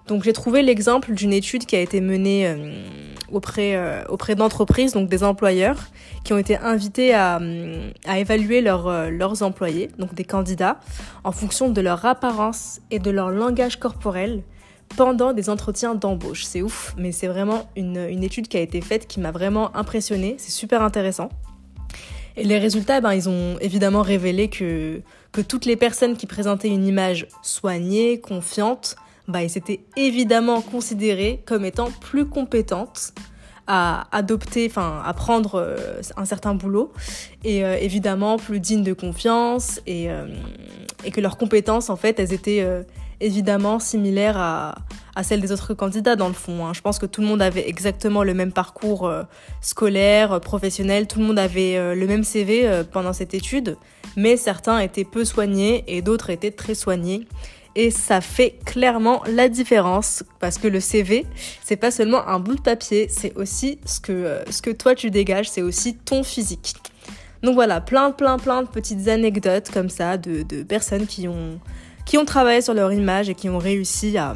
Donc 0.07 0.23
j'ai 0.23 0.33
trouvé 0.33 0.61
l'exemple 0.61 1.13
d'une 1.13 1.33
étude 1.33 1.65
qui 1.65 1.75
a 1.75 1.81
été 1.81 1.99
menée 1.99 2.47
euh, 2.47 2.55
auprès, 3.31 3.75
euh, 3.75 4.03
auprès 4.07 4.35
d'entreprises, 4.35 4.93
donc 4.93 5.09
des 5.09 5.23
employeurs, 5.23 5.77
qui 6.23 6.33
ont 6.33 6.37
été 6.37 6.57
invités 6.57 7.13
à, 7.13 7.41
à 8.05 8.19
évaluer 8.19 8.63
euh, 8.65 9.09
leurs 9.09 9.43
employés, 9.43 9.89
donc 9.97 10.13
des 10.13 10.23
candidats, 10.23 10.79
en 11.23 11.31
fonction 11.31 11.69
de 11.69 11.81
leur 11.81 12.05
apparence 12.05 12.79
et 12.89 12.99
de 12.99 13.11
leur 13.11 13.29
langage 13.31 13.79
corporel 13.79 14.43
pendant 14.95 15.33
des 15.33 15.49
entretiens 15.49 15.95
d'embauche. 15.95 16.45
C'est 16.45 16.61
ouf, 16.61 16.95
mais 16.97 17.11
c'est 17.11 17.27
vraiment 17.27 17.69
une, 17.75 17.97
une, 18.09 18.23
étude 18.23 18.47
qui 18.47 18.55
a 18.55 18.61
été 18.61 18.79
faite 18.79 19.07
qui 19.07 19.19
m'a 19.19 19.31
vraiment 19.31 19.75
impressionnée. 19.75 20.35
C'est 20.37 20.51
super 20.51 20.81
intéressant. 20.81 21.29
Et 22.37 22.45
les 22.45 22.59
résultats, 22.59 23.01
ben, 23.01 23.13
ils 23.13 23.27
ont 23.27 23.57
évidemment 23.59 24.03
révélé 24.03 24.47
que, 24.47 25.01
que 25.33 25.41
toutes 25.41 25.65
les 25.65 25.75
personnes 25.75 26.15
qui 26.15 26.27
présentaient 26.27 26.69
une 26.69 26.85
image 26.85 27.27
soignée, 27.41 28.21
confiante, 28.21 28.95
bah, 29.27 29.43
elles 29.43 29.57
étaient 29.57 29.81
évidemment 29.95 30.61
considérées 30.61 31.41
comme 31.45 31.65
étant 31.65 31.91
plus 31.91 32.25
compétentes 32.25 33.13
à 33.67 34.07
adopter, 34.15 34.67
enfin 34.69 35.01
à 35.05 35.13
prendre 35.13 35.55
euh, 35.55 36.01
un 36.15 36.23
certain 36.23 36.55
boulot 36.55 36.93
et 37.43 37.65
euh, 37.65 37.77
évidemment 37.77 38.37
plus 38.37 38.61
dignes 38.61 38.83
de 38.83 38.93
confiance 38.93 39.81
et, 39.85 40.09
euh, 40.09 40.25
et, 41.03 41.11
que 41.11 41.19
leurs 41.19 41.37
compétences 41.37 41.89
en 41.89 41.97
fait 41.97 42.17
elles 42.19 42.31
étaient 42.31 42.65
évidemment 43.19 43.79
similaires 43.79 44.37
à, 44.37 44.75
à, 45.15 45.23
celles 45.23 45.41
des 45.41 45.51
autres 45.51 45.73
candidats 45.73 46.15
dans 46.15 46.29
le 46.29 46.33
fond. 46.33 46.65
Hein. 46.65 46.73
Je 46.73 46.79
pense 46.79 46.97
que 46.97 47.05
tout 47.05 47.19
le 47.19 47.27
monde 47.27 47.41
avait 47.41 47.67
exactement 47.67 48.23
le 48.23 48.33
même 48.33 48.53
parcours 48.53 49.11
scolaire, 49.59 50.39
professionnel, 50.39 51.07
tout 51.07 51.19
le 51.19 51.25
monde 51.25 51.39
avait 51.39 51.95
le 51.95 52.07
même 52.07 52.23
CV 52.23 52.83
pendant 52.93 53.11
cette 53.11 53.33
étude, 53.33 53.75
mais 54.15 54.37
certains 54.37 54.79
étaient 54.79 55.03
peu 55.03 55.25
soignés 55.25 55.83
et 55.87 56.01
d'autres 56.01 56.29
étaient 56.29 56.51
très 56.51 56.75
soignés 56.75 57.27
et 57.77 57.91
ça 57.91 58.21
fait 58.21 58.55
clairement 58.65 59.21
la 59.27 59.49
différence 59.49 60.23
parce 60.39 60.57
que 60.57 60.67
le 60.67 60.79
CV, 60.79 61.27
c'est 61.63 61.75
pas 61.75 61.91
seulement 61.91 62.27
un 62.27 62.39
bout 62.39 62.55
de 62.55 62.61
papier, 62.61 63.07
c'est 63.07 63.37
aussi 63.37 63.77
ce 63.85 63.99
que, 63.99 64.11
euh, 64.11 64.43
ce 64.49 64.63
que 64.63 64.71
toi 64.71 64.95
tu 64.95 65.11
dégages, 65.11 65.47
c'est 65.47 65.61
aussi 65.61 65.95
ton 65.95 66.23
physique. 66.23 66.73
Donc 67.43 67.53
voilà, 67.53 67.79
plein, 67.79 68.09
plein, 68.09 68.39
plein 68.39 68.63
de 68.63 68.67
petites 68.67 69.07
anecdotes 69.07 69.69
comme 69.71 69.89
ça 69.89 70.17
de, 70.17 70.41
de 70.41 70.63
personnes 70.63 71.05
qui 71.05 71.27
ont, 71.27 71.59
qui 72.03 72.17
ont 72.17 72.25
travaillé 72.25 72.61
sur 72.61 72.73
leur 72.73 72.91
image 72.91 73.29
et 73.29 73.35
qui 73.35 73.47
ont 73.47 73.59
réussi 73.59 74.17
à, 74.17 74.33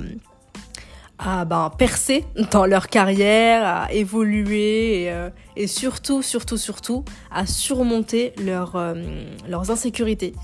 à 1.17 1.43
ben, 1.43 1.71
percer 1.75 2.23
dans 2.51 2.67
leur 2.67 2.89
carrière, 2.89 3.65
à 3.65 3.91
évoluer 3.91 5.05
et, 5.05 5.11
euh, 5.11 5.31
surtout, 5.65 6.21
surtout, 6.21 6.57
surtout 6.57 7.03
à 7.31 7.47
surmonter 7.47 8.33
euh, 8.39 9.03
leurs 9.49 9.71
insécurités 9.71 10.35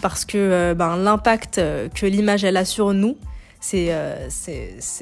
parce 0.00 0.24
que 0.24 0.38
euh, 0.38 0.74
ben, 0.74 0.96
l'impact 0.96 1.58
euh, 1.58 1.88
que 1.88 2.06
l'image 2.06 2.44
elle 2.44 2.56
a 2.56 2.64
sur 2.64 2.92
nous, 2.92 3.16
c'est 3.60 3.88
euh, 3.90 4.28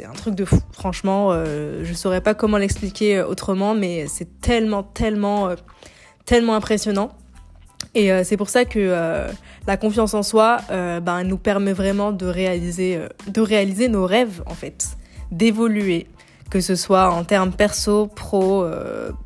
un 0.08 0.12
truc 0.14 0.34
de 0.34 0.44
fou. 0.44 0.60
Franchement, 0.72 1.34
je 1.44 1.92
saurais 1.92 2.22
pas 2.22 2.32
comment 2.32 2.56
l'expliquer 2.56 3.20
autrement, 3.20 3.74
mais 3.74 4.06
c'est 4.06 4.40
tellement, 4.40 4.82
tellement, 4.82 5.50
tellement 6.24 6.54
impressionnant. 6.54 7.10
Et 7.94 8.10
c'est 8.24 8.38
pour 8.38 8.48
ça 8.48 8.64
que 8.64 9.26
la 9.66 9.76
confiance 9.76 10.14
en 10.14 10.22
soi, 10.22 10.56
ben, 10.70 11.22
nous 11.24 11.36
permet 11.36 11.74
vraiment 11.74 12.12
de 12.12 12.24
réaliser, 12.24 12.98
de 13.28 13.40
réaliser 13.42 13.88
nos 13.88 14.06
rêves, 14.06 14.42
en 14.46 14.54
fait, 14.54 14.96
d'évoluer, 15.30 16.06
que 16.48 16.62
ce 16.62 16.76
soit 16.76 17.10
en 17.10 17.24
termes 17.24 17.52
perso, 17.52 18.06
pro, 18.06 18.66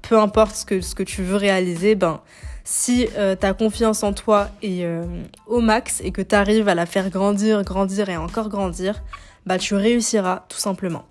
peu 0.02 0.18
importe 0.18 0.56
ce 0.56 0.64
que, 0.64 0.80
ce 0.80 0.96
que 0.96 1.04
tu 1.04 1.22
veux 1.22 1.36
réaliser, 1.36 1.94
ben, 1.94 2.20
si 2.64 3.08
euh, 3.16 3.34
ta 3.34 3.52
confiance 3.52 4.02
en 4.02 4.12
toi 4.12 4.48
est 4.62 4.84
euh, 4.84 5.04
au 5.46 5.60
max 5.60 6.00
et 6.04 6.12
que 6.12 6.22
tu 6.22 6.34
arrives 6.34 6.68
à 6.68 6.74
la 6.74 6.86
faire 6.86 7.10
grandir, 7.10 7.62
grandir 7.64 8.08
et 8.08 8.16
encore 8.16 8.48
grandir, 8.48 9.02
bah 9.46 9.58
tu 9.58 9.74
réussiras 9.74 10.44
tout 10.48 10.58
simplement. 10.58 11.04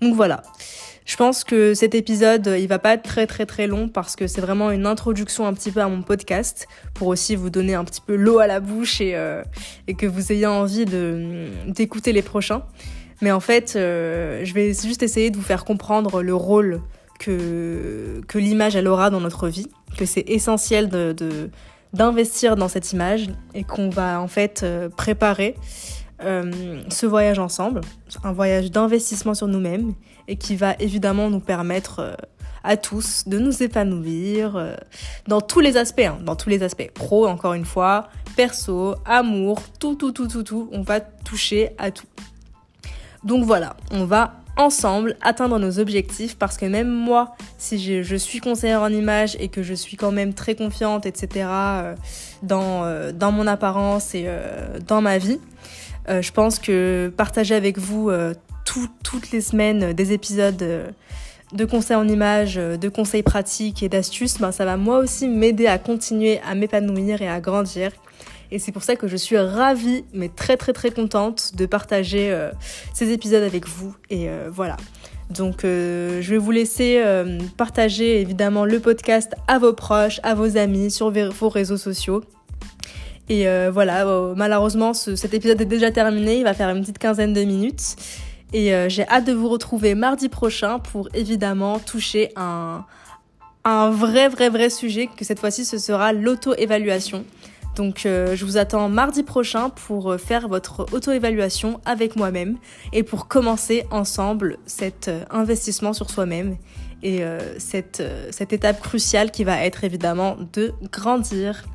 Donc 0.00 0.14
voilà. 0.14 0.42
Je 1.06 1.16
pense 1.16 1.44
que 1.44 1.74
cet 1.74 1.94
épisode, 1.94 2.54
il 2.58 2.66
va 2.66 2.78
pas 2.78 2.94
être 2.94 3.02
très 3.02 3.26
très 3.26 3.44
très 3.44 3.66
long 3.66 3.88
parce 3.88 4.16
que 4.16 4.26
c'est 4.26 4.40
vraiment 4.40 4.70
une 4.70 4.86
introduction 4.86 5.46
un 5.46 5.52
petit 5.52 5.70
peu 5.70 5.80
à 5.80 5.88
mon 5.88 6.02
podcast 6.02 6.66
pour 6.94 7.08
aussi 7.08 7.36
vous 7.36 7.50
donner 7.50 7.74
un 7.74 7.84
petit 7.84 8.00
peu 8.00 8.16
l'eau 8.16 8.38
à 8.38 8.46
la 8.46 8.60
bouche 8.60 9.02
et, 9.02 9.14
euh, 9.14 9.42
et 9.86 9.94
que 9.94 10.06
vous 10.06 10.32
ayez 10.32 10.46
envie 10.46 10.86
de 10.86 11.48
d'écouter 11.66 12.12
les 12.12 12.22
prochains. 12.22 12.62
Mais 13.20 13.32
en 13.32 13.40
fait, 13.40 13.72
je 13.74 14.52
vais 14.54 14.74
juste 14.74 15.02
essayer 15.02 15.30
de 15.30 15.36
vous 15.36 15.42
faire 15.42 15.64
comprendre 15.64 16.22
le 16.22 16.34
rôle 16.34 16.80
que, 17.18 18.22
l'image 18.34 18.76
elle 18.76 18.88
aura 18.88 19.10
dans 19.10 19.20
notre 19.20 19.48
vie, 19.48 19.68
que 19.96 20.06
c'est 20.06 20.24
essentiel 20.28 20.88
de, 20.88 21.50
d'investir 21.92 22.56
dans 22.56 22.68
cette 22.68 22.92
image 22.92 23.28
et 23.54 23.64
qu'on 23.64 23.88
va 23.88 24.20
en 24.20 24.28
fait 24.28 24.62
euh, 24.62 24.88
préparer 24.88 25.54
euh, 26.22 26.80
ce 26.88 27.06
voyage 27.06 27.38
ensemble, 27.38 27.80
un 28.22 28.32
voyage 28.32 28.70
d'investissement 28.70 29.34
sur 29.34 29.46
nous-mêmes 29.46 29.94
et 30.28 30.36
qui 30.36 30.56
va 30.56 30.74
évidemment 30.78 31.30
nous 31.30 31.40
permettre 31.40 32.00
euh, 32.00 32.14
à 32.62 32.76
tous 32.76 33.28
de 33.28 33.38
nous 33.38 33.62
épanouir 33.62 34.74
dans 35.28 35.42
tous 35.42 35.60
les 35.60 35.76
aspects, 35.76 36.00
hein, 36.00 36.18
dans 36.24 36.34
tous 36.34 36.48
les 36.48 36.62
aspects 36.62 36.90
pro 36.94 37.26
encore 37.26 37.52
une 37.52 37.66
fois, 37.66 38.08
perso, 38.36 38.94
amour, 39.04 39.62
tout, 39.78 39.96
tout, 39.96 40.12
tout, 40.12 40.28
tout, 40.28 40.42
tout, 40.42 40.70
on 40.72 40.80
va 40.80 41.00
toucher 41.00 41.72
à 41.76 41.90
tout. 41.90 42.06
Donc 43.22 43.44
voilà, 43.44 43.76
on 43.90 44.06
va 44.06 44.43
ensemble 44.56 45.16
atteindre 45.20 45.58
nos 45.58 45.78
objectifs 45.78 46.36
parce 46.36 46.56
que 46.56 46.66
même 46.66 46.88
moi, 46.88 47.34
si 47.58 48.02
je, 48.02 48.16
suis 48.16 48.40
conseillère 48.40 48.82
en 48.82 48.88
image 48.88 49.36
et 49.40 49.48
que 49.48 49.62
je 49.62 49.74
suis 49.74 49.96
quand 49.96 50.12
même 50.12 50.34
très 50.34 50.54
confiante, 50.54 51.06
etc., 51.06 51.46
euh, 51.48 51.94
dans, 52.42 52.84
euh, 52.84 53.12
dans 53.12 53.32
mon 53.32 53.46
apparence 53.46 54.14
et 54.14 54.24
euh, 54.26 54.78
dans 54.86 55.00
ma 55.00 55.18
vie, 55.18 55.40
je 56.06 56.30
pense 56.32 56.58
que 56.58 57.10
partager 57.16 57.54
avec 57.54 57.78
vous 57.78 58.10
toutes 58.64 59.30
les 59.30 59.40
semaines 59.40 59.94
des 59.94 60.12
épisodes 60.12 60.62
de 61.54 61.64
conseils 61.64 61.96
en 61.96 62.06
image, 62.06 62.56
de 62.56 62.88
conseils 62.90 63.22
pratiques 63.22 63.82
et 63.82 63.88
d'astuces, 63.88 64.38
ben, 64.38 64.52
ça 64.52 64.66
va 64.66 64.76
moi 64.76 64.98
aussi 64.98 65.28
m'aider 65.28 65.66
à 65.66 65.78
continuer 65.78 66.40
à 66.46 66.54
m'épanouir 66.54 67.22
et 67.22 67.28
à 67.28 67.40
grandir 67.40 67.90
et 68.50 68.58
c'est 68.58 68.72
pour 68.72 68.82
ça 68.82 68.96
que 68.96 69.08
je 69.08 69.16
suis 69.16 69.38
ravie, 69.38 70.04
mais 70.12 70.28
très 70.28 70.56
très 70.56 70.72
très 70.72 70.90
contente 70.90 71.52
de 71.54 71.66
partager 71.66 72.30
euh, 72.30 72.50
ces 72.92 73.10
épisodes 73.10 73.42
avec 73.42 73.66
vous. 73.66 73.94
Et 74.10 74.28
euh, 74.28 74.48
voilà. 74.50 74.76
Donc 75.30 75.64
euh, 75.64 76.20
je 76.20 76.30
vais 76.30 76.38
vous 76.38 76.50
laisser 76.50 77.02
partager 77.56 78.20
évidemment 78.20 78.64
le 78.64 78.78
podcast 78.80 79.34
à 79.48 79.58
vos 79.58 79.72
proches, 79.72 80.20
à 80.22 80.34
vos 80.34 80.56
amis, 80.56 80.90
sur 80.90 81.10
vos 81.10 81.48
réseaux 81.48 81.78
sociaux. 81.78 82.22
Et 83.30 83.46
voilà, 83.70 84.04
malheureusement 84.36 84.92
cet 84.92 85.32
épisode 85.32 85.58
est 85.60 85.66
déjà 85.66 85.90
terminé, 85.90 86.38
il 86.38 86.44
va 86.44 86.52
faire 86.52 86.68
une 86.68 86.82
petite 86.82 86.98
quinzaine 86.98 87.32
de 87.32 87.42
minutes. 87.42 87.96
Et 88.52 88.70
j'ai 88.88 89.08
hâte 89.08 89.24
de 89.24 89.32
vous 89.32 89.48
retrouver 89.48 89.94
mardi 89.94 90.28
prochain 90.28 90.78
pour 90.78 91.08
évidemment 91.14 91.78
toucher 91.78 92.30
un, 92.36 92.84
un 93.64 93.90
vrai 93.90 94.28
vrai 94.28 94.50
vrai 94.50 94.68
sujet, 94.68 95.08
que 95.08 95.24
cette 95.24 95.40
fois-ci 95.40 95.64
ce 95.64 95.78
sera 95.78 96.12
l'auto-évaluation. 96.12 97.24
Donc 97.74 98.06
euh, 98.06 98.36
je 98.36 98.44
vous 98.44 98.56
attends 98.56 98.88
mardi 98.88 99.22
prochain 99.22 99.70
pour 99.70 100.12
euh, 100.12 100.18
faire 100.18 100.48
votre 100.48 100.86
auto-évaluation 100.92 101.80
avec 101.84 102.16
moi-même 102.16 102.56
et 102.92 103.02
pour 103.02 103.26
commencer 103.26 103.84
ensemble 103.90 104.58
cet 104.66 105.08
euh, 105.08 105.24
investissement 105.30 105.92
sur 105.92 106.10
soi-même 106.10 106.56
et 107.02 107.22
cette, 107.58 108.00
étape 108.50 108.80
cruciale 108.80 109.30
qui 109.30 109.44
va 109.44 109.62
être 109.62 109.84
évidemment 109.84 110.38
de 110.54 110.72
grandir. 110.90 111.66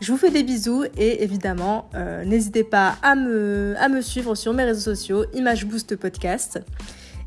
Je 0.00 0.12
vous 0.12 0.16
fais 0.16 0.30
des 0.30 0.44
bisous 0.44 0.84
et 0.96 1.24
évidemment 1.24 1.90
n'hésitez 2.24 2.62
pas 2.62 2.94
à 3.02 3.16
me, 3.16 3.74
à 3.80 3.88
me 3.88 4.00
suivre 4.00 4.36
sur 4.36 4.52
mes 4.52 4.62
réseaux 4.62 4.94
sociaux 4.94 5.24
Image 5.34 5.66
Boost 5.66 5.96
Podcast 5.96 6.60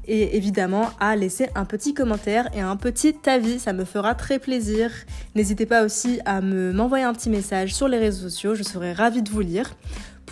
et 0.08 0.36
évidemment 0.36 0.90
à 1.00 1.16
laisser 1.16 1.50
un 1.56 1.66
petit 1.66 1.94
commentaire 1.94 2.50
et 2.56 2.62
un 2.62 2.76
petit 2.76 3.16
avis, 3.26 3.60
ça 3.60 3.74
me 3.74 3.86
fera 3.86 4.16
très 4.16 4.40
plaisir. 4.40 4.92
N'hésitez 5.36 5.66
pas 5.66 5.84
aussi 5.84 6.20
à 6.26 6.42
me 6.42 6.72
m'envoyer 6.74 7.06
un 7.06 7.14
petit 7.14 7.30
message 7.30 7.74
sur 7.74 7.88
les 7.88 7.98
réseaux 7.98 8.30
sociaux, 8.30 8.56
je 8.56 8.64
serai 8.64 8.94
ravie 8.94 9.22
de 9.22 9.30
vous 9.30 9.42
lire 9.42 9.74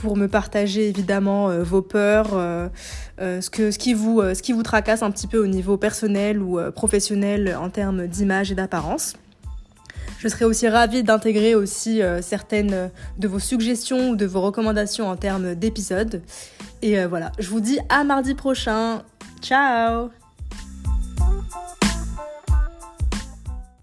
pour 0.01 0.17
me 0.17 0.27
partager 0.27 0.89
évidemment 0.89 1.49
euh, 1.49 1.63
vos 1.63 1.81
peurs, 1.81 2.31
euh, 2.33 2.67
euh, 3.21 3.39
ce, 3.39 3.49
que, 3.49 3.71
ce, 3.71 3.77
qui 3.77 3.93
vous, 3.93 4.21
ce 4.21 4.41
qui 4.41 4.51
vous 4.51 4.63
tracasse 4.63 5.03
un 5.03 5.11
petit 5.11 5.27
peu 5.27 5.37
au 5.37 5.47
niveau 5.47 5.77
personnel 5.77 6.41
ou 6.41 6.59
professionnel 6.71 7.55
en 7.59 7.69
termes 7.69 8.07
d'image 8.07 8.51
et 8.51 8.55
d'apparence. 8.55 9.13
Je 10.17 10.27
serai 10.27 10.45
aussi 10.45 10.67
ravie 10.67 11.03
d'intégrer 11.03 11.55
aussi 11.55 12.01
certaines 12.21 12.91
de 13.17 13.27
vos 13.27 13.39
suggestions 13.39 14.11
ou 14.11 14.15
de 14.15 14.27
vos 14.27 14.41
recommandations 14.41 15.07
en 15.07 15.15
termes 15.15 15.55
d'épisodes. 15.55 16.21
Et 16.83 17.03
voilà, 17.05 17.31
je 17.39 17.49
vous 17.49 17.59
dis 17.59 17.79
à 17.89 18.03
mardi 18.03 18.35
prochain. 18.35 19.01
Ciao 19.41 20.11